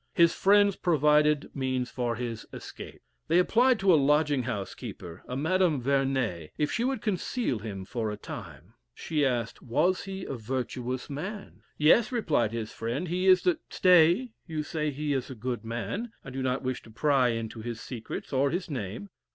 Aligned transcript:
His 0.15 0.33
friends 0.33 0.75
provided 0.77 1.51
means 1.55 1.91
for 1.91 2.15
his 2.15 2.47
escape. 2.51 3.03
They 3.27 3.37
applied 3.37 3.77
to 3.81 3.93
a 3.93 4.01
lodging 4.01 4.41
house 4.41 4.73
keeper, 4.73 5.21
a 5.27 5.37
Madame 5.37 5.79
Vernet, 5.79 6.49
if 6.57 6.71
she 6.71 6.83
would 6.83 7.03
conceal 7.03 7.59
him 7.59 7.85
for 7.85 8.09
a 8.09 8.17
time; 8.17 8.73
she 8.95 9.23
asked 9.23 9.61
was 9.61 10.05
he 10.05 10.25
a 10.25 10.33
virtuous 10.33 11.07
man 11.07 11.61
yes, 11.77 12.11
replied 12.11 12.51
his 12.51 12.71
friend, 12.71 13.09
he 13.09 13.27
is 13.27 13.43
the 13.43 13.59
stay, 13.69 14.31
you 14.47 14.63
say 14.63 14.89
he 14.89 15.13
is 15.13 15.29
a 15.29 15.35
good 15.35 15.63
man, 15.63 16.11
I 16.25 16.31
do 16.31 16.41
not 16.41 16.63
wish 16.63 16.81
to 16.81 16.89
pry 16.89 17.27
into 17.27 17.61
his 17.61 17.79
secrets 17.79 18.33
or 18.33 18.49
his 18.49 18.71
name. 18.71 19.09